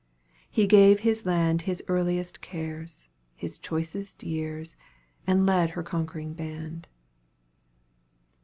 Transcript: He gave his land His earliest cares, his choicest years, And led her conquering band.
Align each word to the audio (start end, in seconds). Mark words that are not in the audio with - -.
He 0.49 0.65
gave 0.65 1.01
his 1.01 1.27
land 1.27 1.61
His 1.61 1.83
earliest 1.87 2.41
cares, 2.41 3.09
his 3.35 3.59
choicest 3.59 4.23
years, 4.23 4.75
And 5.27 5.45
led 5.45 5.69
her 5.77 5.83
conquering 5.83 6.33
band. 6.33 6.87